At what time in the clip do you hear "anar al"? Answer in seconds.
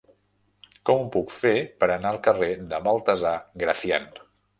1.95-2.17